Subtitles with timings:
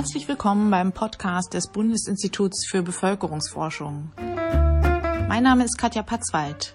[0.00, 4.10] Herzlich willkommen beim Podcast des Bundesinstituts für Bevölkerungsforschung.
[5.28, 6.74] Mein Name ist Katja Patzwald.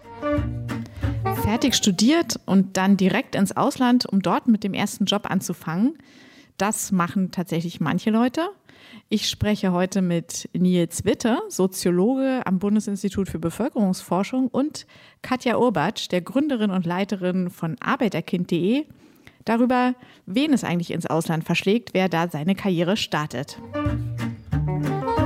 [1.41, 5.97] Fertig studiert und dann direkt ins Ausland, um dort mit dem ersten Job anzufangen.
[6.57, 8.47] Das machen tatsächlich manche Leute.
[9.09, 14.85] Ich spreche heute mit Nils Witte, Soziologe am Bundesinstitut für Bevölkerungsforschung und
[15.23, 18.85] Katja Urbatsch, der Gründerin und Leiterin von Arbeiterkind.de,
[19.45, 23.57] darüber, wen es eigentlich ins Ausland verschlägt, wer da seine Karriere startet.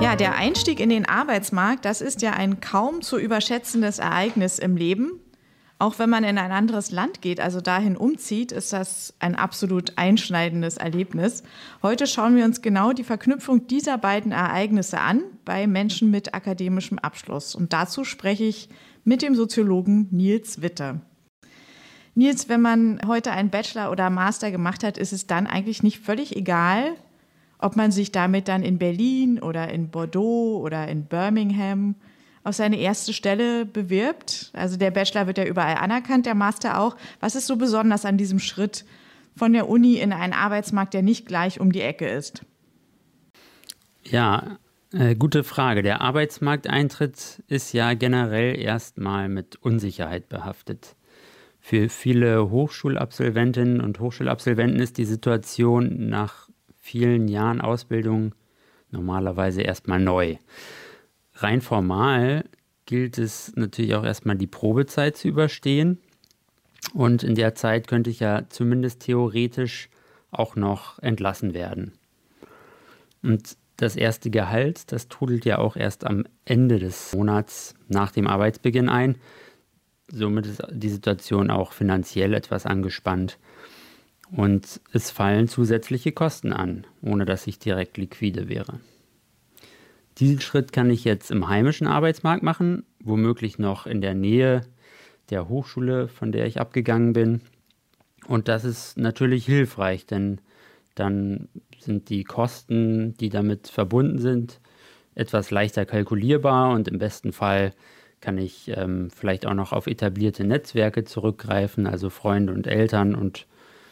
[0.02, 4.78] Ja, der Einstieg in den Arbeitsmarkt, das ist ja ein kaum zu überschätzendes Ereignis im
[4.78, 5.20] Leben.
[5.78, 9.94] Auch wenn man in ein anderes Land geht, also dahin umzieht, ist das ein absolut
[9.98, 11.44] einschneidendes Erlebnis.
[11.82, 17.00] Heute schauen wir uns genau die Verknüpfung dieser beiden Ereignisse an bei Menschen mit akademischem
[17.00, 17.56] Abschluss.
[17.56, 18.68] Und dazu spreche ich
[19.06, 21.00] mit dem Soziologen Nils Witte.
[22.20, 26.00] Nils, wenn man heute einen Bachelor oder Master gemacht hat, ist es dann eigentlich nicht
[26.00, 26.92] völlig egal,
[27.60, 31.96] ob man sich damit dann in Berlin oder in Bordeaux oder in Birmingham
[32.44, 34.52] auf seine erste Stelle bewirbt.
[34.54, 36.98] Also der Bachelor wird ja überall anerkannt, der Master auch.
[37.22, 38.84] Was ist so besonders an diesem Schritt
[39.36, 42.46] von der Uni in einen Arbeitsmarkt, der nicht gleich um die Ecke ist?
[44.04, 44.58] Ja,
[44.92, 45.84] äh, gute Frage.
[45.84, 50.98] Der Arbeitsmarkteintritt ist ja generell erstmal mit Unsicherheit behaftet.
[51.70, 58.34] Für viele Hochschulabsolventinnen und Hochschulabsolventen ist die Situation nach vielen Jahren Ausbildung
[58.90, 60.38] normalerweise erstmal neu
[61.44, 62.46] rein formal
[62.86, 66.00] gilt es natürlich auch erstmal die Probezeit zu überstehen.
[66.96, 69.90] Und in der Zeit könnte ich ja zumindest theoretisch
[70.32, 71.94] auch noch entlassen werden.
[73.22, 78.26] Und das erste Gehalt, das trudelt ja auch erst am Ende des Monats nach dem
[78.26, 79.18] Arbeitsbeginn ein.
[80.12, 83.38] Somit ist die Situation auch finanziell etwas angespannt.
[84.32, 88.80] Und es fallen zusätzliche Kosten an, ohne dass ich direkt liquide wäre.
[90.20, 94.62] Diesen Schritt kann ich jetzt im heimischen Arbeitsmarkt machen, womöglich noch in der Nähe
[95.30, 97.42] der Hochschule, von der ich abgegangen bin.
[98.28, 100.42] Und das ist natürlich hilfreich, denn
[100.94, 101.48] dann
[101.80, 104.60] sind die Kosten, die damit verbunden sind,
[105.16, 107.74] etwas leichter kalkulierbar und im besten Fall
[108.22, 113.48] kann ich ähm, vielleicht auch noch auf etablierte Netzwerke zurückgreifen, also Freunde und Eltern und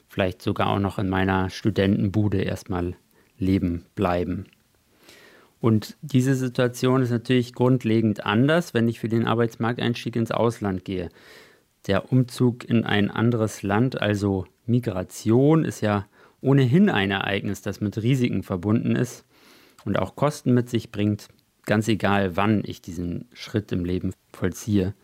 [0.08, 2.96] vielleicht sogar auch noch in meiner Studentenbude erstmal
[3.38, 4.46] leben bleiben.
[5.60, 11.10] Und diese Situation ist natürlich grundlegend anders, wenn ich für den Arbeitsmarkteinstieg ins Ausland gehe.
[11.88, 16.06] Der Umzug in ein anderes Land, also Migration, ist ja
[16.42, 19.26] ohnehin ein Ereignis, das mit Risiken verbunden ist
[19.86, 21.30] und auch Kosten mit sich bringt,
[21.68, 24.96] ganz egal, wann ich diesen Schritt im Leben vollziehe.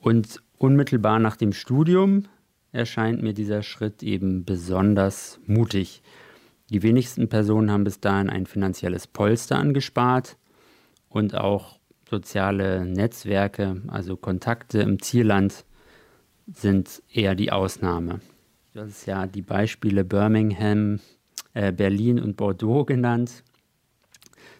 [0.00, 2.24] Und unmittelbar nach dem Studium
[2.72, 6.02] erscheint mir dieser Schritt eben besonders mutig.
[6.68, 10.36] Die wenigsten Personen haben bis dahin ein finanzielles Polster angespart
[11.08, 15.64] und auch soziale Netzwerke, also Kontakte im Zielland,
[16.46, 18.20] sind eher die Ausnahme.
[18.72, 21.00] Du hast ja die Beispiele Birmingham,
[21.54, 23.44] äh, Berlin und Bordeaux genannt.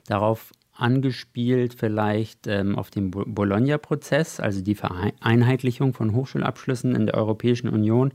[0.07, 7.69] Darauf angespielt vielleicht ähm, auf den Bologna-Prozess, also die Vereinheitlichung von Hochschulabschlüssen in der Europäischen
[7.69, 8.13] Union.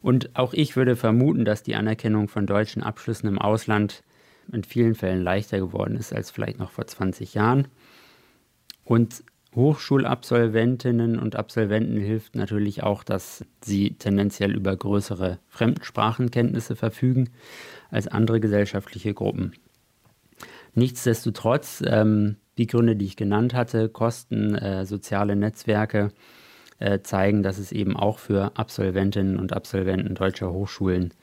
[0.00, 4.02] Und auch ich würde vermuten, dass die Anerkennung von deutschen Abschlüssen im Ausland
[4.52, 7.68] in vielen Fällen leichter geworden ist als vielleicht noch vor 20 Jahren.
[8.84, 9.24] Und
[9.54, 17.30] Hochschulabsolventinnen und Absolventen hilft natürlich auch, dass sie tendenziell über größere Fremdsprachenkenntnisse verfügen
[17.90, 19.52] als andere gesellschaftliche Gruppen.
[20.74, 26.10] Nichtsdestotrotz, ähm, die Gründe, die ich genannt hatte, Kosten, äh, soziale Netzwerke,
[26.78, 31.14] äh, zeigen, dass es eben auch für Absolventinnen und Absolventen deutscher Hochschulen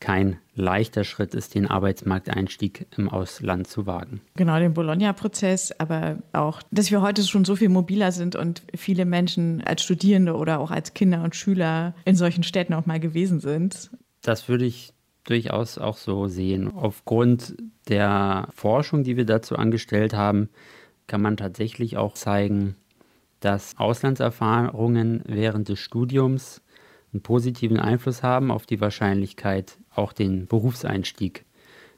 [0.00, 4.20] kein leichter Schritt ist, den Arbeitsmarkteinstieg im Ausland zu wagen.
[4.36, 9.04] Genau, den Bologna-Prozess, aber auch, dass wir heute schon so viel mobiler sind und viele
[9.04, 13.40] Menschen als Studierende oder auch als Kinder und Schüler in solchen Städten auch mal gewesen
[13.40, 13.90] sind.
[14.22, 14.92] Das würde ich
[15.28, 16.72] durchaus auch so sehen.
[16.74, 17.56] Aufgrund
[17.88, 20.48] der Forschung, die wir dazu angestellt haben,
[21.06, 22.76] kann man tatsächlich auch zeigen,
[23.40, 26.62] dass Auslandserfahrungen während des Studiums
[27.12, 31.44] einen positiven Einfluss haben auf die Wahrscheinlichkeit, auch den Berufseinstieg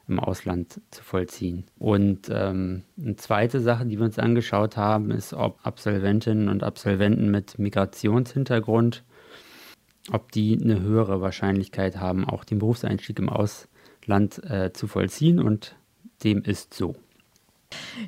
[0.07, 1.65] im Ausland zu vollziehen.
[1.79, 7.31] Und ähm, eine zweite Sache, die wir uns angeschaut haben, ist, ob Absolventinnen und Absolventen
[7.31, 9.05] mit Migrationshintergrund
[10.11, 15.39] ob die eine höhere Wahrscheinlichkeit haben, auch den Berufseinstieg im Ausland äh, zu vollziehen.
[15.39, 15.77] Und
[16.25, 16.97] dem ist so.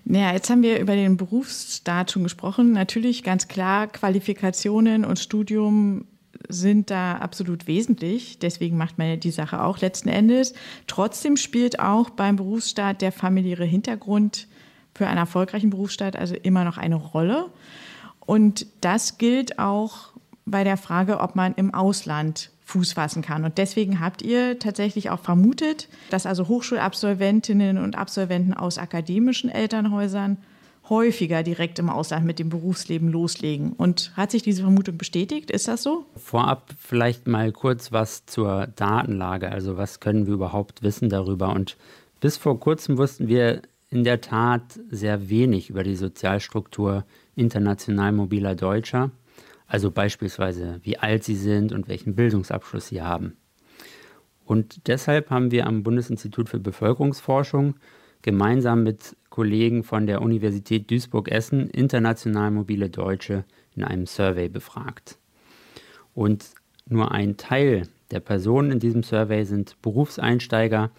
[0.05, 2.73] Naja, jetzt haben wir über den Berufsstart schon gesprochen.
[2.73, 6.06] Natürlich ganz klar, Qualifikationen und Studium
[6.49, 8.39] sind da absolut wesentlich.
[8.39, 10.55] Deswegen macht man ja die Sache auch letzten Endes.
[10.87, 14.49] Trotzdem spielt auch beim Berufsstart der familiäre Hintergrund
[14.94, 17.47] für einen erfolgreichen Berufsstart also immer noch eine Rolle.
[18.21, 20.12] Und das gilt auch
[20.44, 23.44] bei der Frage, ob man im Ausland Fuß fassen kann.
[23.44, 30.39] Und deswegen habt ihr tatsächlich auch vermutet, dass also Hochschulabsolventinnen und Absolventen aus akademischen Elternhäusern
[30.89, 33.73] häufiger direkt im Ausland mit dem Berufsleben loslegen.
[33.73, 35.50] Und hat sich diese Vermutung bestätigt?
[35.50, 36.06] Ist das so?
[36.17, 39.50] Vorab vielleicht mal kurz was zur Datenlage.
[39.50, 41.50] Also was können wir überhaupt wissen darüber?
[41.50, 41.77] Und
[42.21, 47.05] bis vor kurzem wussten wir in der Tat sehr wenig über die Sozialstruktur
[47.37, 49.11] international mobiler Deutscher.
[49.73, 53.39] Also beispielsweise, wie alt sie sind und welchen Bildungsabschluss sie haben.
[54.45, 57.77] Und deshalb haben wir am Bundesinstitut für Bevölkerungsforschung
[58.21, 65.17] gemeinsam mit Kollegen von der Universität Duisburg-Essen international mobile Deutsche in einem Survey befragt.
[66.13, 66.51] Und
[66.87, 70.91] nur ein Teil der Personen in diesem Survey sind Berufseinsteiger,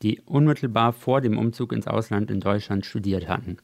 [0.00, 3.58] die unmittelbar vor dem Umzug ins Ausland in Deutschland studiert hatten.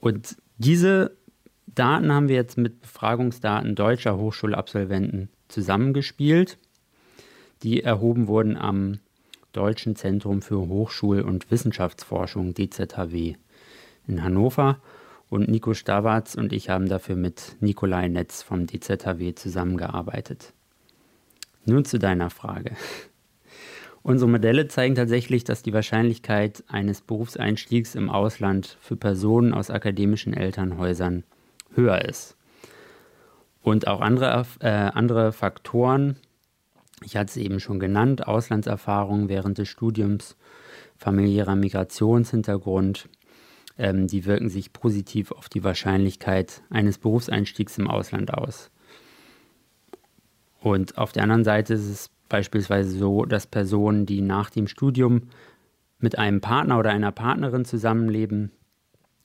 [0.00, 1.14] Und diese
[1.66, 6.58] Daten haben wir jetzt mit Befragungsdaten deutscher Hochschulabsolventen zusammengespielt,
[7.62, 8.98] die erhoben wurden am
[9.52, 13.34] Deutschen Zentrum für Hochschul- und Wissenschaftsforschung DZHW
[14.06, 14.80] in Hannover.
[15.28, 20.52] Und Nico Stawarz und ich haben dafür mit Nikolai Netz vom DZHW zusammengearbeitet.
[21.64, 22.72] Nun zu deiner Frage.
[24.02, 30.34] Unsere Modelle zeigen tatsächlich, dass die Wahrscheinlichkeit eines Berufseinstiegs im Ausland für Personen aus akademischen
[30.34, 31.24] Elternhäusern
[31.74, 32.36] höher ist.
[33.62, 36.16] Und auch andere, äh, andere Faktoren
[37.04, 40.36] ich hatte es eben schon genannt, Auslandserfahrungen während des Studiums,
[40.96, 43.08] familiärer Migrationshintergrund,
[43.78, 48.70] ähm, die wirken sich positiv auf die Wahrscheinlichkeit eines Berufseinstiegs im Ausland aus.
[50.60, 55.22] Und auf der anderen Seite ist es beispielsweise so, dass Personen, die nach dem Studium
[55.98, 58.52] mit einem Partner oder einer Partnerin zusammenleben,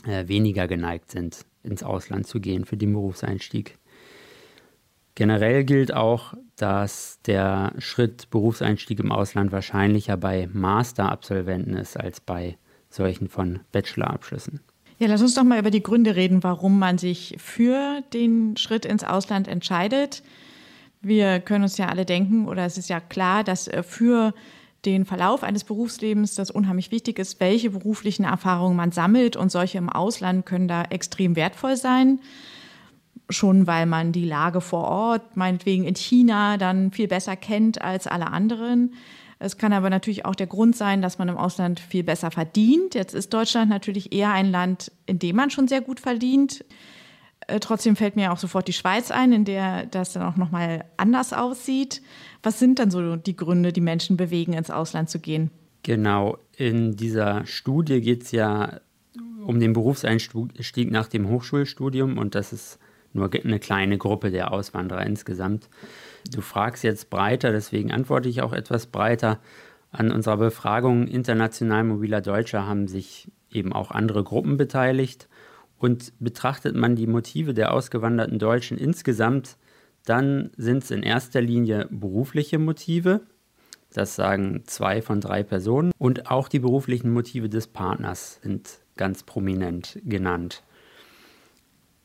[0.05, 3.77] äh, weniger geneigt sind, ins Ausland zu gehen für den Berufseinstieg.
[5.15, 12.57] Generell gilt auch, dass der Schritt Berufseinstieg im Ausland wahrscheinlicher bei Masterabsolventen ist als bei
[12.89, 14.59] solchen von Bachelorabschlüssen.
[14.99, 18.85] Ja, lass uns doch mal über die Gründe reden, warum man sich für den Schritt
[18.85, 20.23] ins Ausland entscheidet.
[21.01, 24.33] Wir können uns ja alle denken, oder es ist ja klar, dass äh, für
[24.85, 29.35] den Verlauf eines Berufslebens das unheimlich wichtig ist, welche beruflichen Erfahrungen man sammelt.
[29.35, 32.19] Und solche im Ausland können da extrem wertvoll sein
[33.29, 38.07] schon weil man die Lage vor Ort, meinetwegen in China, dann viel besser kennt als
[38.07, 38.93] alle anderen.
[39.39, 42.95] Es kann aber natürlich auch der Grund sein, dass man im Ausland viel besser verdient.
[42.95, 46.65] Jetzt ist Deutschland natürlich eher ein Land, in dem man schon sehr gut verdient.
[47.47, 50.51] Äh, trotzdem fällt mir auch sofort die Schweiz ein, in der das dann auch noch
[50.51, 52.01] mal anders aussieht.
[52.43, 55.49] Was sind dann so die Gründe, die Menschen bewegen, ins Ausland zu gehen?
[55.83, 58.81] Genau, in dieser Studie geht es ja
[59.45, 62.79] um den Berufseinstieg nach dem Hochschulstudium und das ist
[63.13, 65.69] nur eine kleine Gruppe der Auswanderer insgesamt.
[66.33, 69.39] Du fragst jetzt breiter, deswegen antworte ich auch etwas breiter.
[69.91, 75.29] An unserer Befragung international mobiler Deutscher haben sich eben auch andere Gruppen beteiligt.
[75.77, 79.57] Und betrachtet man die Motive der ausgewanderten Deutschen insgesamt,
[80.05, 83.21] dann sind es in erster Linie berufliche Motive.
[83.93, 85.91] Das sagen zwei von drei Personen.
[85.97, 90.63] Und auch die beruflichen Motive des Partners sind ganz prominent genannt.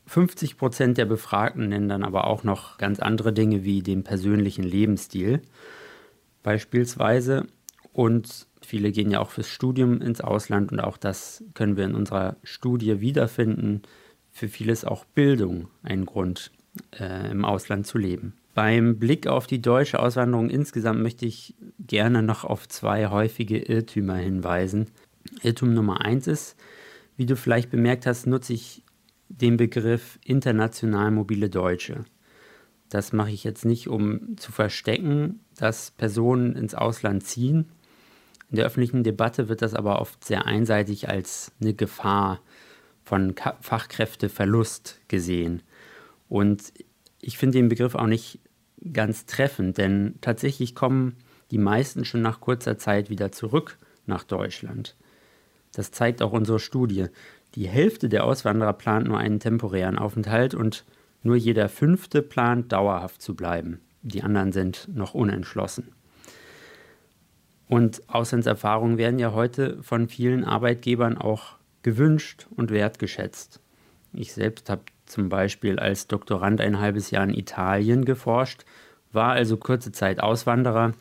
[0.05, 4.63] 50 Prozent der Befragten nennen dann aber auch noch ganz andere Dinge wie den persönlichen
[4.63, 5.41] Lebensstil
[6.43, 7.47] beispielsweise.
[7.93, 11.95] Und viele gehen ja auch fürs Studium ins Ausland und auch das können wir in
[11.95, 13.81] unserer Studie wiederfinden.
[14.31, 16.51] Für viele ist auch Bildung ein Grund,
[16.99, 18.33] äh, im Ausland zu leben.
[18.53, 24.15] Beim Blick auf die deutsche Auswanderung insgesamt möchte ich gerne noch auf zwei häufige Irrtümer
[24.15, 24.87] hinweisen.
[25.41, 26.55] Irrtum Nummer eins ist,
[27.17, 28.83] wie du vielleicht bemerkt hast, nutze ich
[29.29, 32.05] den Begriff international mobile Deutsche.
[32.89, 37.69] Das mache ich jetzt nicht, um zu verstecken, dass Personen ins Ausland ziehen.
[38.53, 42.39] In der öffentlichen Debatte wird das aber oft sehr einseitig als eine Gefahr
[43.03, 45.63] von Fachkräfteverlust gesehen.
[46.29, 46.71] Und
[47.19, 48.37] ich finde den Begriff auch nicht
[48.93, 51.15] ganz treffend, denn tatsächlich kommen
[51.49, 54.95] die meisten schon nach kurzer Zeit wieder zurück nach Deutschland.
[55.73, 57.07] Das zeigt auch unsere Studie.
[57.55, 60.85] Die Hälfte der Auswanderer plant nur einen temporären Aufenthalt und
[61.23, 63.79] nur jeder fünfte plant dauerhaft zu bleiben.
[64.03, 65.87] Die anderen sind noch unentschlossen.
[67.73, 73.61] Und Auslandserfahrungen werden ja heute von vielen Arbeitgebern auch gewünscht und wertgeschätzt.
[74.13, 78.63] Ich selbst habe zum Beispiel als Doktorand ein halbes Jahr in Italien geforscht,
[79.11, 80.93] war also kurze Zeit Auswanderer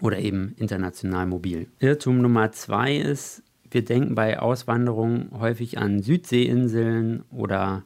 [0.00, 1.66] oder eben international mobil.
[1.80, 7.82] Irrtum Nummer zwei ist, wir denken bei Auswanderung häufig an Südseeinseln oder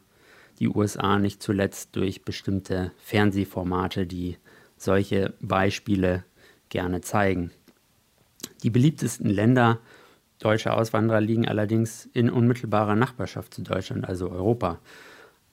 [0.59, 4.37] die USA nicht zuletzt durch bestimmte Fernsehformate, die
[4.77, 6.25] solche Beispiele
[6.69, 7.50] gerne zeigen.
[8.62, 9.78] Die beliebtesten Länder
[10.38, 14.78] deutscher Auswanderer liegen allerdings in unmittelbarer Nachbarschaft zu Deutschland, also Europa.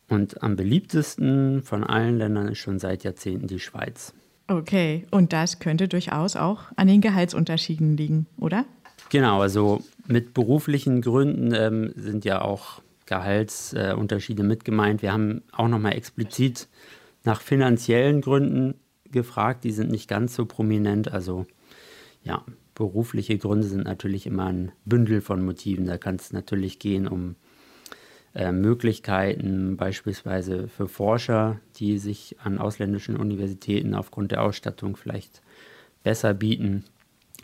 [0.10, 4.14] Und am beliebtesten von allen Ländern ist schon seit Jahrzehnten die Schweiz.
[4.48, 8.66] Okay, und das könnte durchaus auch an den Gehaltsunterschieden liegen, oder?
[9.10, 15.02] Genau, also mit beruflichen Gründen ähm, sind ja auch Gehaltsunterschiede äh, mit gemeint.
[15.02, 16.70] Wir haben auch nochmal explizit
[17.26, 18.76] nach finanziellen Gründen
[19.12, 21.12] gefragt, die sind nicht ganz so prominent.
[21.12, 21.46] Also
[22.24, 22.44] ja,
[22.78, 25.88] berufliche Gründe sind natürlich immer ein Bündel von Motiven.
[25.88, 27.36] Da kann es natürlich gehen um
[28.36, 35.42] äh, Möglichkeiten, beispielsweise für Forscher, die sich an ausländischen Universitäten aufgrund der Ausstattung vielleicht
[36.04, 36.84] besser bieten.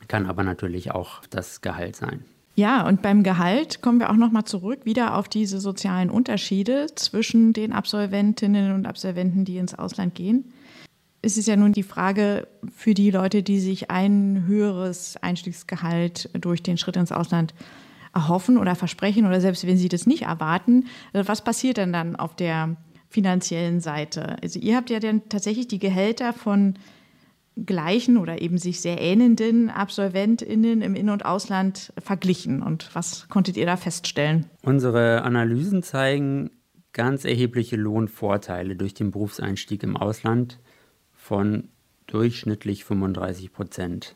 [0.08, 2.24] Kann aber natürlich auch das Gehalt sein.
[2.56, 7.54] Ja, und beim Gehalt kommen wir auch nochmal zurück wieder auf diese sozialen Unterschiede zwischen
[7.54, 10.54] den Absolventinnen und Absolventen, die ins Ausland gehen
[11.24, 16.62] es ist ja nun die Frage für die Leute, die sich ein höheres Einstiegsgehalt durch
[16.62, 17.56] den Schritt ins Ausland
[18.14, 22.16] erhoffen oder versprechen oder selbst wenn sie das nicht erwarten, äh, was passiert denn dann
[22.16, 22.76] auf der
[23.10, 24.36] finanziellen Seite?
[24.44, 26.76] Also ihr habt ja dann tatsächlich die Gehälter von
[27.56, 32.62] gleichen oder eben sich sehr ähnelnden AbsolventInnen im In- und Ausland verglichen.
[32.62, 34.48] Und was konntet ihr da feststellen?
[34.64, 36.50] Unsere Analysen zeigen
[36.94, 40.60] ganz erhebliche Lohnvorteile durch den Berufseinstieg im Ausland
[41.24, 41.70] von
[42.08, 44.16] durchschnittlich 35 Prozent.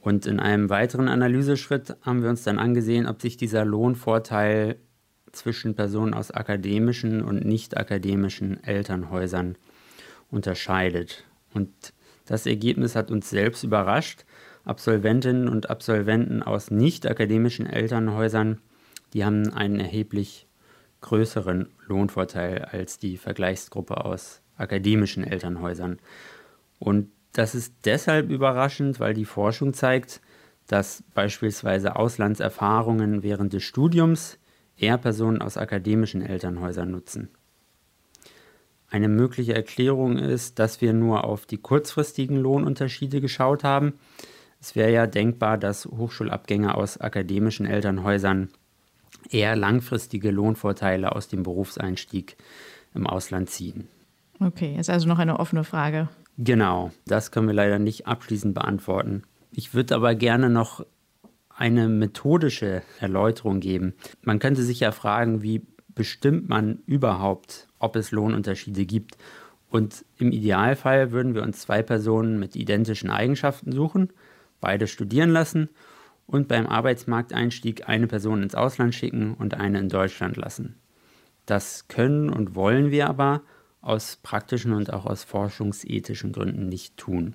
[0.00, 4.76] Und in einem weiteren Analyseschritt haben wir uns dann angesehen, ob sich dieser Lohnvorteil
[5.32, 9.56] zwischen Personen aus akademischen und nicht akademischen Elternhäusern
[10.30, 11.24] unterscheidet.
[11.54, 11.72] Und
[12.26, 14.26] das Ergebnis hat uns selbst überrascht.
[14.66, 18.60] Absolventinnen und Absolventen aus nicht akademischen Elternhäusern,
[19.14, 20.46] die haben einen erheblich
[21.00, 25.98] größeren Lohnvorteil als die Vergleichsgruppe aus akademischen Elternhäusern.
[26.78, 30.20] Und das ist deshalb überraschend, weil die Forschung zeigt,
[30.66, 34.38] dass beispielsweise Auslandserfahrungen während des Studiums
[34.76, 37.28] eher Personen aus akademischen Elternhäusern nutzen.
[38.88, 43.94] Eine mögliche Erklärung ist, dass wir nur auf die kurzfristigen Lohnunterschiede geschaut haben.
[44.60, 48.50] Es wäre ja denkbar, dass Hochschulabgänger aus akademischen Elternhäusern
[49.30, 52.36] eher langfristige Lohnvorteile aus dem Berufseinstieg
[52.94, 53.88] im Ausland ziehen.
[54.40, 56.08] Okay, ist also noch eine offene Frage.
[56.36, 59.22] Genau, das können wir leider nicht abschließend beantworten.
[59.52, 60.84] Ich würde aber gerne noch
[61.56, 63.94] eine methodische Erläuterung geben.
[64.22, 65.62] Man könnte sich ja fragen, wie
[65.94, 69.16] bestimmt man überhaupt, ob es Lohnunterschiede gibt.
[69.70, 74.12] Und im Idealfall würden wir uns zwei Personen mit identischen Eigenschaften suchen,
[74.60, 75.68] beide studieren lassen
[76.26, 80.76] und beim Arbeitsmarkteinstieg eine Person ins Ausland schicken und eine in Deutschland lassen.
[81.46, 83.42] Das können und wollen wir aber
[83.84, 87.34] aus praktischen und auch aus forschungsethischen Gründen nicht tun.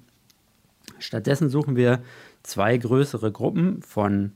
[0.98, 2.02] Stattdessen suchen wir
[2.44, 4.34] zwei größere Gruppen von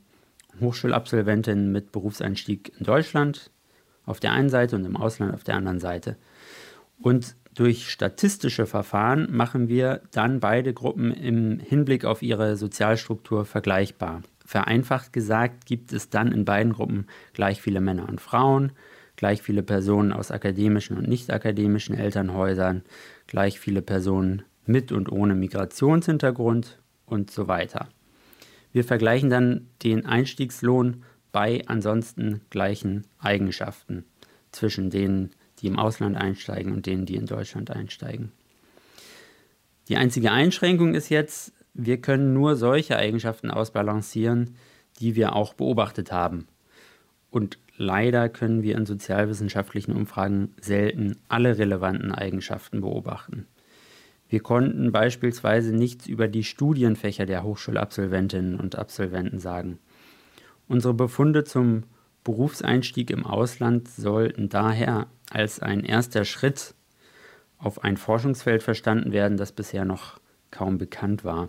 [0.60, 3.50] Hochschulabsolventinnen mit Berufseinstieg in Deutschland
[4.06, 6.16] auf der einen Seite und im Ausland auf der anderen Seite.
[7.00, 14.22] Und durch statistische Verfahren machen wir dann beide Gruppen im Hinblick auf ihre Sozialstruktur vergleichbar.
[14.44, 18.72] Vereinfacht gesagt gibt es dann in beiden Gruppen gleich viele Männer und Frauen,
[19.16, 22.82] gleich viele Personen aus akademischen und nicht akademischen Elternhäusern,
[23.26, 27.88] gleich viele Personen mit und ohne Migrationshintergrund und so weiter.
[28.72, 34.04] Wir vergleichen dann den Einstiegslohn bei ansonsten gleichen Eigenschaften
[34.52, 35.30] zwischen denen,
[35.60, 38.32] die im Ausland einsteigen und denen, die in Deutschland einsteigen.
[39.88, 44.56] Die einzige Einschränkung ist jetzt, wir können nur solche Eigenschaften ausbalancieren,
[45.00, 46.46] die wir auch beobachtet haben.
[47.34, 53.48] Und leider können wir in sozialwissenschaftlichen Umfragen selten alle relevanten Eigenschaften beobachten.
[54.28, 59.80] Wir konnten beispielsweise nichts über die Studienfächer der Hochschulabsolventinnen und Absolventen sagen.
[60.68, 61.82] Unsere Befunde zum
[62.22, 66.76] Berufseinstieg im Ausland sollten daher als ein erster Schritt
[67.58, 70.20] auf ein Forschungsfeld verstanden werden, das bisher noch
[70.52, 71.48] kaum bekannt war.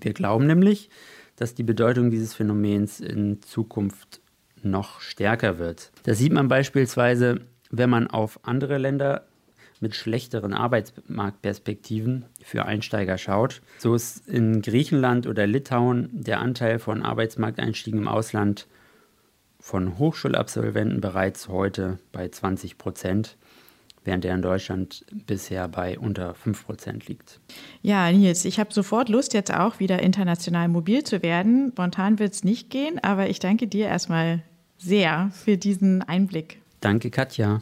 [0.00, 0.90] Wir glauben nämlich,
[1.36, 4.22] dass die Bedeutung dieses Phänomens in Zukunft
[4.64, 5.90] noch stärker wird.
[6.04, 9.24] Das sieht man beispielsweise, wenn man auf andere Länder
[9.80, 13.62] mit schlechteren Arbeitsmarktperspektiven für Einsteiger schaut.
[13.78, 18.66] So ist in Griechenland oder Litauen der Anteil von Arbeitsmarkteinstiegen im Ausland
[19.60, 23.36] von Hochschulabsolventen bereits heute bei 20 Prozent,
[24.04, 27.40] während er in Deutschland bisher bei unter 5 Prozent liegt.
[27.82, 31.70] Ja, Nils, ich habe sofort Lust, jetzt auch wieder international mobil zu werden.
[31.72, 34.42] Spontan wird es nicht gehen, aber ich danke dir erstmal
[34.78, 36.60] sehr für diesen Einblick.
[36.80, 37.60] Danke, Katja.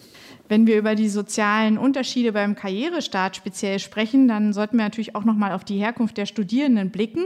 [0.48, 5.24] Wenn wir über die sozialen Unterschiede beim Karrierestart speziell sprechen, dann sollten wir natürlich auch
[5.24, 7.24] noch mal auf die Herkunft der Studierenden blicken.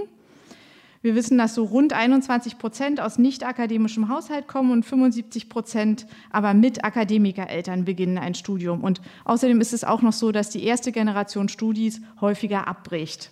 [1.02, 6.06] Wir wissen, dass so rund 21 Prozent aus nicht akademischem Haushalt kommen und 75 Prozent
[6.30, 8.84] aber mit Akademikereltern beginnen ein Studium.
[8.84, 13.30] Und außerdem ist es auch noch so, dass die erste Generation Studis häufiger abbricht.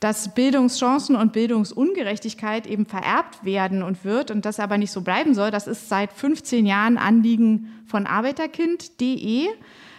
[0.00, 5.34] Dass Bildungschancen und Bildungsungerechtigkeit eben vererbt werden und wird und das aber nicht so bleiben
[5.34, 9.48] soll, das ist seit 15 Jahren Anliegen von arbeiterkind.de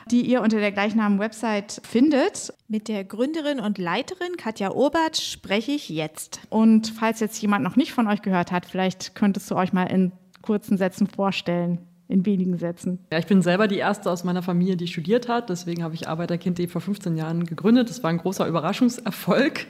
[0.10, 2.54] die ihr unter der gleichnamigen Website findet.
[2.68, 6.42] Mit der Gründerin und Leiterin Katja Obert spreche ich jetzt.
[6.50, 9.86] Und falls jetzt jemand noch nicht von euch gehört hat, vielleicht könntest du euch mal
[9.86, 13.00] in kurzen Sätzen vorstellen in wenigen Sätzen.
[13.12, 15.50] Ja, ich bin selber die erste aus meiner Familie, die studiert hat.
[15.50, 17.90] Deswegen habe ich Arbeiterkind.de vor 15 Jahren gegründet.
[17.90, 19.68] Das war ein großer Überraschungserfolg.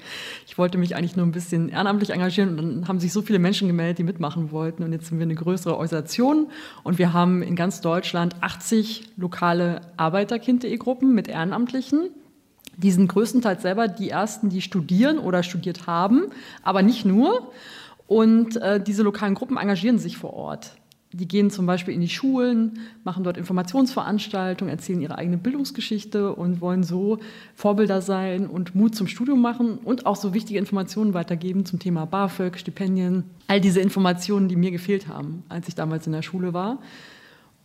[0.48, 3.40] Ich wollte mich eigentlich nur ein bisschen ehrenamtlich engagieren und dann haben sich so viele
[3.40, 4.84] Menschen gemeldet, die mitmachen wollten.
[4.84, 6.48] Und jetzt sind wir eine größere Organisation
[6.84, 12.10] und wir haben in ganz Deutschland 80 lokale Arbeiterkind.de Gruppen mit Ehrenamtlichen.
[12.78, 16.26] Die sind größtenteils selber die ersten, die studieren oder studiert haben,
[16.64, 17.52] aber nicht nur.
[18.08, 20.72] Und äh, diese lokalen Gruppen engagieren sich vor Ort.
[21.14, 26.62] Die gehen zum Beispiel in die Schulen, machen dort Informationsveranstaltungen, erzählen ihre eigene Bildungsgeschichte und
[26.62, 27.20] wollen so
[27.54, 32.06] Vorbilder sein und Mut zum Studium machen und auch so wichtige Informationen weitergeben zum Thema
[32.06, 33.26] BAföG, Stipendien.
[33.48, 36.80] All diese Informationen, die mir gefehlt haben, als ich damals in der Schule war.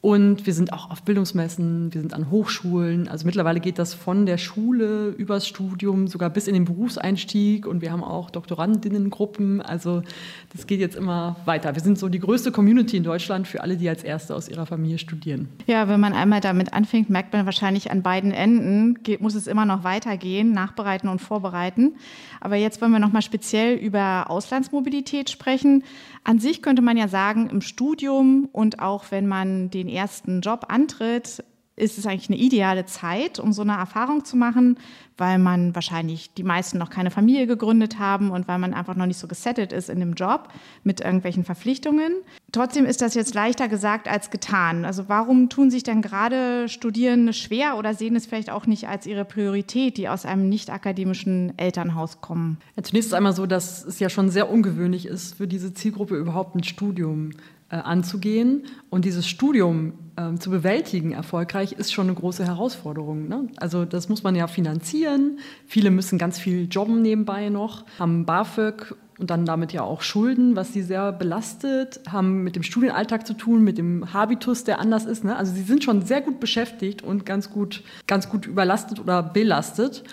[0.06, 3.08] Und wir sind auch auf Bildungsmessen, wir sind an Hochschulen.
[3.08, 7.66] Also mittlerweile geht das von der Schule übers Studium, sogar bis in den Berufseinstieg.
[7.66, 9.60] Und wir haben auch Doktorandinnengruppen.
[9.60, 10.04] Also
[10.52, 11.74] das geht jetzt immer weiter.
[11.74, 14.64] Wir sind so die größte Community in Deutschland für alle, die als Erste aus ihrer
[14.64, 15.48] Familie studieren.
[15.66, 19.48] Ja, wenn man einmal damit anfängt, merkt man wahrscheinlich an beiden Enden, geht, muss es
[19.48, 21.96] immer noch weitergehen, nachbereiten und vorbereiten.
[22.40, 25.82] Aber jetzt wollen wir noch mal speziell über Auslandsmobilität sprechen.
[26.22, 30.66] An sich könnte man ja sagen, im Studium und auch wenn man den ersten Job
[30.68, 31.42] antritt,
[31.76, 34.78] ist es eigentlich eine ideale Zeit, um so eine Erfahrung zu machen,
[35.18, 39.04] weil man wahrscheinlich die meisten noch keine Familie gegründet haben und weil man einfach noch
[39.04, 40.48] nicht so gesettet ist in dem Job
[40.84, 42.12] mit irgendwelchen Verpflichtungen.
[42.50, 44.86] Trotzdem ist das jetzt leichter gesagt als getan.
[44.86, 49.06] Also warum tun sich denn gerade Studierende schwer oder sehen es vielleicht auch nicht als
[49.06, 52.56] ihre Priorität, die aus einem nicht akademischen Elternhaus kommen?
[52.76, 56.56] Ja, zunächst einmal so, dass es ja schon sehr ungewöhnlich ist, für diese Zielgruppe überhaupt
[56.56, 57.32] ein Studium
[57.74, 58.64] anzugehen.
[58.90, 63.28] Und dieses Studium äh, zu bewältigen erfolgreich ist schon eine große Herausforderung.
[63.28, 63.48] Ne?
[63.56, 65.40] Also das muss man ja finanzieren.
[65.66, 70.56] Viele müssen ganz viel jobben nebenbei noch, haben BAföG und dann damit ja auch Schulden,
[70.56, 75.06] was sie sehr belastet, haben mit dem Studienalltag zu tun, mit dem Habitus, der anders
[75.06, 75.24] ist.
[75.24, 75.36] Ne?
[75.36, 80.04] Also sie sind schon sehr gut beschäftigt und ganz gut, ganz gut überlastet oder belastet.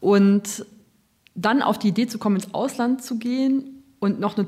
[0.00, 0.64] Und
[1.34, 4.46] dann auf die Idee zu kommen, ins Ausland zu gehen und noch eine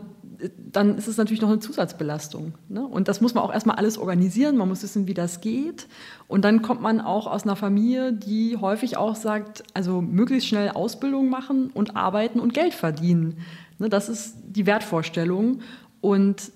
[0.58, 2.54] dann ist es natürlich noch eine Zusatzbelastung.
[2.68, 2.84] Ne?
[2.84, 5.86] Und das muss man auch erstmal alles organisieren, man muss wissen, wie das geht.
[6.28, 10.70] Und dann kommt man auch aus einer Familie, die häufig auch sagt, also möglichst schnell
[10.70, 13.38] Ausbildung machen und arbeiten und Geld verdienen.
[13.78, 13.88] Ne?
[13.88, 15.60] Das ist die Wertvorstellung.
[16.00, 16.52] Und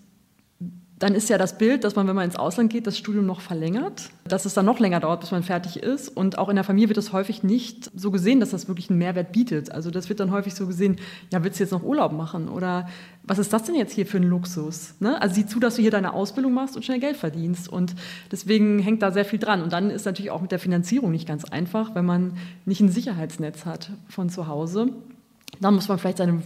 [0.98, 3.40] dann ist ja das Bild, dass man, wenn man ins Ausland geht, das Studium noch
[3.40, 6.08] verlängert, dass es dann noch länger dauert, bis man fertig ist.
[6.08, 8.98] Und auch in der Familie wird es häufig nicht so gesehen, dass das wirklich einen
[8.98, 9.70] Mehrwert bietet.
[9.70, 10.96] Also das wird dann häufig so gesehen,
[11.32, 12.48] ja, willst du jetzt noch Urlaub machen?
[12.48, 12.88] Oder
[13.22, 14.94] was ist das denn jetzt hier für ein Luxus?
[14.98, 15.20] Ne?
[15.22, 17.68] Also sieh zu, dass du hier deine Ausbildung machst und schnell Geld verdienst.
[17.68, 17.94] Und
[18.32, 19.62] deswegen hängt da sehr viel dran.
[19.62, 22.88] Und dann ist natürlich auch mit der Finanzierung nicht ganz einfach, wenn man nicht ein
[22.88, 24.88] Sicherheitsnetz hat von zu Hause.
[25.60, 26.42] Dann muss man vielleicht seine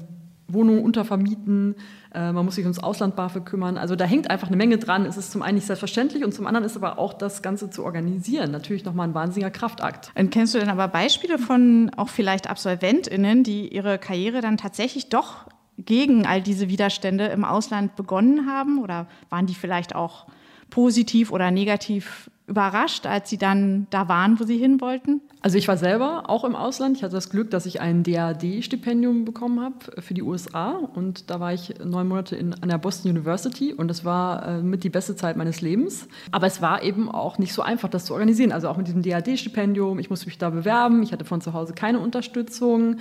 [0.48, 1.76] Wohnung untervermieten,
[2.14, 3.78] man muss sich ums Ausland BAföG kümmern.
[3.78, 5.06] Also da hängt einfach eine Menge dran.
[5.06, 7.84] Es ist zum einen nicht selbstverständlich und zum anderen ist aber auch das Ganze zu
[7.84, 10.12] organisieren natürlich nochmal ein wahnsinniger Kraftakt.
[10.14, 15.08] Und kennst du denn aber Beispiele von auch vielleicht AbsolventInnen, die ihre Karriere dann tatsächlich
[15.08, 15.46] doch
[15.78, 18.82] gegen all diese Widerstände im Ausland begonnen haben?
[18.82, 20.26] Oder waren die vielleicht auch
[20.70, 25.22] positiv oder negativ überrascht, als Sie dann da waren, wo Sie hin wollten?
[25.40, 26.96] Also ich war selber auch im Ausland.
[26.96, 30.70] Ich hatte das Glück, dass ich ein DAD-Stipendium bekommen habe für die USA.
[30.70, 34.62] Und da war ich neun Monate in, an der Boston University und das war äh,
[34.62, 36.06] mit die beste Zeit meines Lebens.
[36.30, 38.52] Aber es war eben auch nicht so einfach, das zu organisieren.
[38.52, 39.98] Also auch mit diesem DAD-Stipendium.
[39.98, 41.02] Ich musste mich da bewerben.
[41.02, 42.98] Ich hatte von zu Hause keine Unterstützung.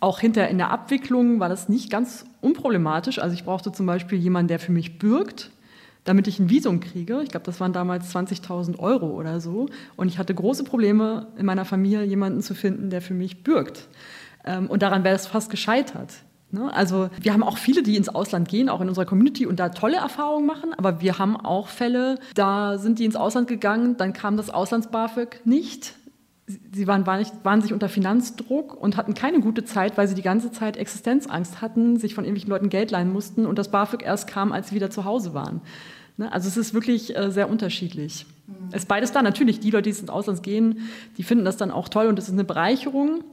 [0.00, 3.20] Auch hinterher in der Abwicklung war das nicht ganz unproblematisch.
[3.20, 5.50] Also ich brauchte zum Beispiel jemanden, der für mich bürgt
[6.04, 7.20] damit ich ein Visum kriege.
[7.22, 9.68] Ich glaube, das waren damals 20.000 Euro oder so.
[9.96, 13.88] Und ich hatte große Probleme in meiner Familie, jemanden zu finden, der für mich bürgt.
[14.44, 16.12] Ähm, und daran wäre es fast gescheitert.
[16.54, 16.72] Ne?
[16.72, 19.70] Also wir haben auch viele, die ins Ausland gehen, auch in unserer Community und da
[19.70, 24.12] tolle Erfahrungen machen, aber wir haben auch Fälle, da sind die ins Ausland gegangen, dann
[24.12, 25.94] kam das Auslands-BAföG nicht.
[26.46, 30.14] Sie waren, waren, nicht, waren sich unter Finanzdruck und hatten keine gute Zeit, weil sie
[30.14, 34.02] die ganze Zeit Existenzangst hatten, sich von irgendwelchen Leuten Geld leihen mussten und das BAföG
[34.02, 35.62] erst kam, als sie wieder zu Hause waren.
[36.16, 36.30] Ne?
[36.30, 38.26] Also es ist wirklich äh, sehr unterschiedlich.
[38.46, 38.68] Mhm.
[38.72, 39.22] Es ist beides da.
[39.22, 42.26] Natürlich, die Leute, die ins Ausland gehen, die finden das dann auch toll und es
[42.26, 43.24] ist eine Bereicherung.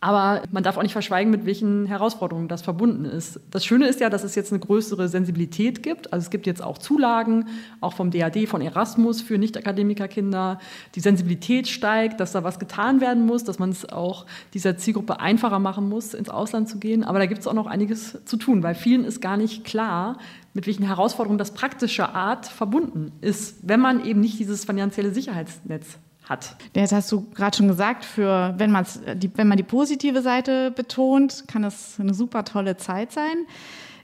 [0.00, 3.40] Aber man darf auch nicht verschweigen, mit welchen Herausforderungen das verbunden ist.
[3.50, 6.12] Das Schöne ist ja, dass es jetzt eine größere Sensibilität gibt.
[6.12, 7.46] Also es gibt jetzt auch Zulagen,
[7.80, 10.58] auch vom DAD, von Erasmus für Nicht-Akademikerkinder.
[10.94, 15.18] Die Sensibilität steigt, dass da was getan werden muss, dass man es auch dieser Zielgruppe
[15.18, 17.02] einfacher machen muss, ins Ausland zu gehen.
[17.02, 20.18] Aber da gibt es auch noch einiges zu tun, weil vielen ist gar nicht klar,
[20.52, 25.98] mit welchen Herausforderungen das praktischer Art verbunden ist, wenn man eben nicht dieses finanzielle Sicherheitsnetz
[26.28, 26.56] hat.
[26.74, 28.76] Jetzt hast du gerade schon gesagt, für, wenn,
[29.14, 33.46] die, wenn man die positive Seite betont, kann es eine super tolle Zeit sein.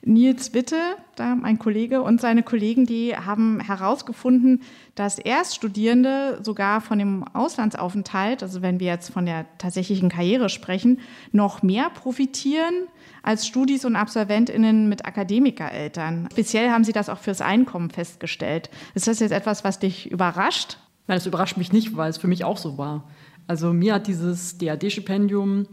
[0.05, 0.77] Nils Witte,
[1.15, 4.63] da mein Kollege und seine Kollegen, die haben herausgefunden,
[4.97, 10.99] dass Erststudierende sogar von dem Auslandsaufenthalt, also wenn wir jetzt von der tatsächlichen Karriere sprechen,
[11.31, 12.75] noch mehr profitieren
[13.23, 16.29] als Studis und Absolventinnen mit Akademikereltern.
[16.33, 18.71] Speziell haben sie das auch fürs Einkommen festgestellt.
[18.95, 20.79] Ist das jetzt etwas, was dich überrascht?
[21.07, 23.05] Nein, das überrascht mich nicht, weil es für mich auch so war.
[23.47, 25.67] Also mir hat dieses DAD-Stipendium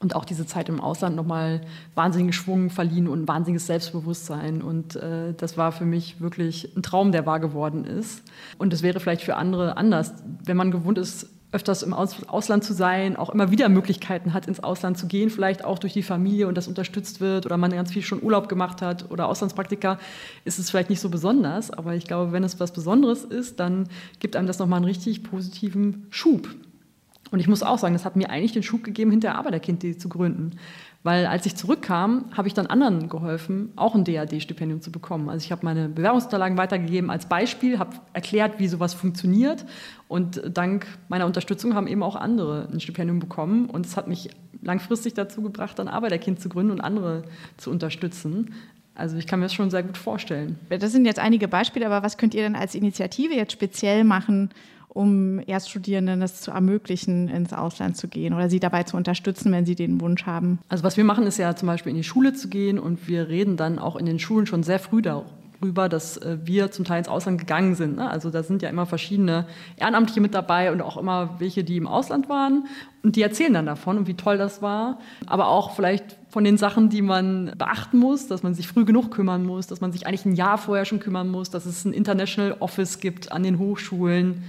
[0.00, 1.62] und auch diese Zeit im Ausland nochmal
[1.94, 4.62] wahnsinnigen Schwung verliehen und ein wahnsinniges Selbstbewusstsein.
[4.62, 8.22] Und äh, das war für mich wirklich ein Traum, der wahr geworden ist.
[8.58, 10.12] Und es wäre vielleicht für andere anders,
[10.44, 14.60] wenn man gewohnt ist, öfters im Ausland zu sein, auch immer wieder Möglichkeiten hat, ins
[14.60, 17.92] Ausland zu gehen, vielleicht auch durch die Familie und das unterstützt wird oder man ganz
[17.92, 19.98] viel schon Urlaub gemacht hat oder Auslandspraktika,
[20.44, 21.70] ist es vielleicht nicht so besonders.
[21.70, 23.88] Aber ich glaube, wenn es was Besonderes ist, dann
[24.18, 26.48] gibt einem das nochmal einen richtig positiven Schub.
[27.34, 30.08] Und ich muss auch sagen, das hat mir eigentlich den Schub gegeben, hinter Arbeiterkind.de zu
[30.08, 30.52] gründen.
[31.02, 35.28] Weil als ich zurückkam, habe ich dann anderen geholfen, auch ein DAD-Stipendium zu bekommen.
[35.28, 39.66] Also ich habe meine Bewerbungsunterlagen weitergegeben als Beispiel, habe erklärt, wie sowas funktioniert.
[40.06, 43.68] Und dank meiner Unterstützung haben eben auch andere ein Stipendium bekommen.
[43.68, 44.30] Und es hat mich
[44.62, 47.24] langfristig dazu gebracht, ein Arbeiterkind zu gründen und andere
[47.56, 48.54] zu unterstützen.
[48.94, 50.56] Also ich kann mir das schon sehr gut vorstellen.
[50.68, 54.50] Das sind jetzt einige Beispiele, aber was könnt ihr denn als Initiative jetzt speziell machen,
[54.94, 59.66] um Erststudierenden es zu ermöglichen, ins Ausland zu gehen oder sie dabei zu unterstützen, wenn
[59.66, 60.60] sie den Wunsch haben?
[60.68, 63.28] Also was wir machen, ist ja zum Beispiel in die Schule zu gehen und wir
[63.28, 65.02] reden dann auch in den Schulen schon sehr früh
[65.64, 67.96] darüber, dass äh, wir zum Teil ins Ausland gegangen sind.
[67.96, 68.08] Ne?
[68.08, 69.46] Also da sind ja immer verschiedene
[69.76, 72.66] Ehrenamtliche mit dabei und auch immer welche, die im Ausland waren.
[73.02, 74.98] Und die erzählen dann davon und wie toll das war.
[75.26, 79.10] Aber auch vielleicht von den Sachen, die man beachten muss, dass man sich früh genug
[79.10, 81.92] kümmern muss, dass man sich eigentlich ein Jahr vorher schon kümmern muss, dass es ein
[81.92, 84.44] International Office gibt an den Hochschulen,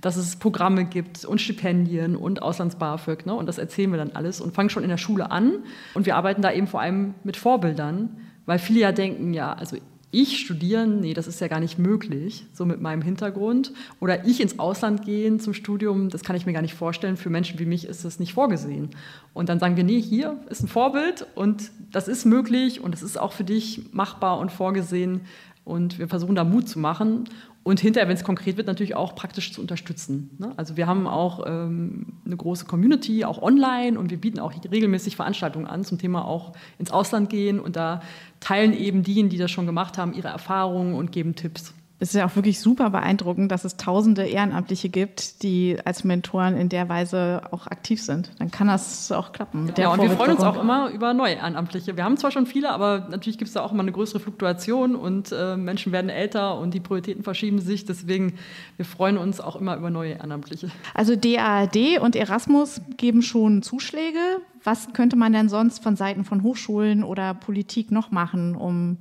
[0.00, 3.26] dass es Programme gibt und Stipendien und Auslands-BAföG.
[3.26, 3.34] Ne?
[3.34, 5.52] Und das erzählen wir dann alles und fangen schon in der Schule an.
[5.94, 9.76] Und wir arbeiten da eben vor allem mit Vorbildern, weil viele ja denken, ja, also
[10.12, 13.72] ich studieren, nee, das ist ja gar nicht möglich, so mit meinem Hintergrund.
[14.00, 17.16] Oder ich ins Ausland gehen zum Studium, das kann ich mir gar nicht vorstellen.
[17.16, 18.90] Für Menschen wie mich ist das nicht vorgesehen.
[19.34, 23.02] Und dann sagen wir, nee, hier ist ein Vorbild und das ist möglich und es
[23.02, 25.20] ist auch für dich machbar und vorgesehen.
[25.64, 27.28] Und wir versuchen da Mut zu machen
[27.62, 30.30] und hinterher, wenn es konkret wird, natürlich auch praktisch zu unterstützen.
[30.38, 30.52] Ne?
[30.56, 35.16] Also wir haben auch ähm, eine große Community, auch online, und wir bieten auch regelmäßig
[35.16, 37.60] Veranstaltungen an zum Thema auch ins Ausland gehen.
[37.60, 38.00] Und da
[38.40, 42.14] teilen eben diejenigen, die das schon gemacht haben, ihre Erfahrungen und geben Tipps es ist
[42.14, 46.88] ja auch wirklich super beeindruckend, dass es tausende Ehrenamtliche gibt, die als Mentoren in der
[46.88, 48.30] Weise auch aktiv sind.
[48.38, 49.66] Dann kann das auch klappen.
[49.66, 51.98] Mit der ja, und wir freuen uns auch immer über neue Ehrenamtliche.
[51.98, 54.96] Wir haben zwar schon viele, aber natürlich gibt es da auch immer eine größere Fluktuation
[54.96, 57.84] und äh, Menschen werden älter und die Prioritäten verschieben sich.
[57.84, 58.38] Deswegen,
[58.78, 60.70] wir freuen uns auch immer über neue Ehrenamtliche.
[60.94, 64.18] Also DAAD und Erasmus geben schon Zuschläge.
[64.64, 68.96] Was könnte man denn sonst von Seiten von Hochschulen oder Politik noch machen, um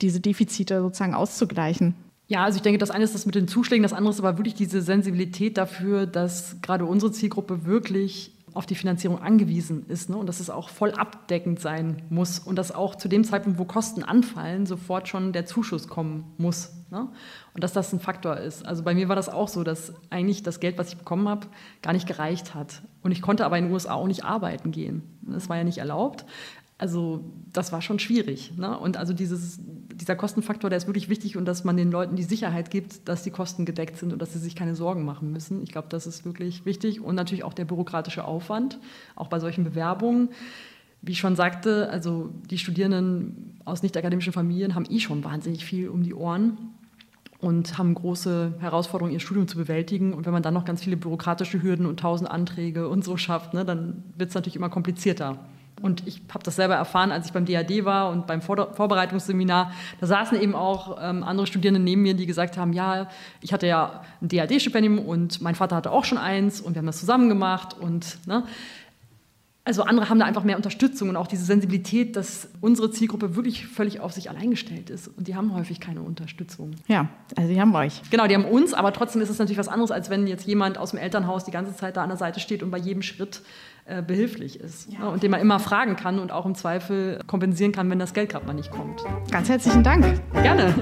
[0.00, 1.96] diese Defizite sozusagen auszugleichen?
[2.28, 4.36] Ja, also ich denke, das eine ist das mit den Zuschlägen, das andere ist aber
[4.36, 10.16] wirklich diese Sensibilität dafür, dass gerade unsere Zielgruppe wirklich auf die Finanzierung angewiesen ist ne?
[10.16, 13.64] und dass es auch voll abdeckend sein muss und dass auch zu dem Zeitpunkt, wo
[13.64, 16.72] Kosten anfallen, sofort schon der Zuschuss kommen muss.
[16.90, 17.06] Ne?
[17.54, 18.64] Und dass das ein Faktor ist.
[18.64, 21.48] Also bei mir war das auch so, dass eigentlich das Geld, was ich bekommen habe,
[21.82, 22.82] gar nicht gereicht hat.
[23.02, 25.02] Und ich konnte aber in den USA auch nicht arbeiten gehen.
[25.22, 26.24] Das war ja nicht erlaubt.
[26.78, 28.52] Also das war schon schwierig.
[28.58, 28.78] Ne?
[28.78, 29.58] Und also dieses,
[29.94, 33.22] dieser Kostenfaktor, der ist wirklich wichtig und dass man den Leuten die Sicherheit gibt, dass
[33.22, 35.62] die Kosten gedeckt sind und dass sie sich keine Sorgen machen müssen.
[35.62, 37.00] Ich glaube, das ist wirklich wichtig.
[37.00, 38.78] Und natürlich auch der bürokratische Aufwand,
[39.14, 40.28] auch bei solchen Bewerbungen.
[41.00, 45.88] Wie ich schon sagte, also die Studierenden aus nicht-akademischen Familien haben eh schon wahnsinnig viel
[45.88, 46.58] um die Ohren
[47.38, 50.12] und haben große Herausforderungen, ihr Studium zu bewältigen.
[50.12, 53.54] Und wenn man dann noch ganz viele bürokratische Hürden und tausend Anträge und so schafft,
[53.54, 55.38] ne, dann wird es natürlich immer komplizierter.
[55.82, 59.72] Und ich habe das selber erfahren, als ich beim DAD war und beim Vor Vorbereitungsseminar.
[60.00, 63.08] Da saßen eben auch ähm, andere Studierende neben mir, die gesagt haben, ja,
[63.42, 66.86] ich hatte ja ein DAD-Stipendium und mein Vater hatte auch schon eins und wir haben
[66.86, 67.76] das zusammen gemacht.
[67.78, 68.44] Und ne,
[69.66, 73.66] also andere haben da einfach mehr Unterstützung und auch diese Sensibilität, dass unsere Zielgruppe wirklich
[73.66, 75.08] völlig auf sich allein gestellt ist.
[75.08, 76.76] Und die haben häufig keine Unterstützung.
[76.86, 78.00] Ja, also die haben euch.
[78.10, 80.78] Genau, die haben uns, aber trotzdem ist es natürlich was anderes, als wenn jetzt jemand
[80.78, 83.42] aus dem Elternhaus die ganze Zeit da an der Seite steht und bei jedem Schritt
[83.86, 84.92] äh, behilflich ist.
[84.92, 85.08] Ja.
[85.08, 88.30] Und den man immer fragen kann und auch im Zweifel kompensieren kann, wenn das Geld
[88.30, 89.02] gerade mal nicht kommt.
[89.30, 90.20] Ganz herzlichen Dank.
[90.32, 90.74] Gerne.